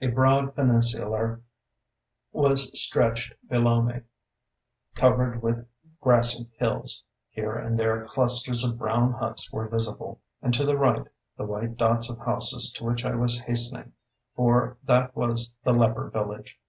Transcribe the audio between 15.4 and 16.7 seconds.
the leper village.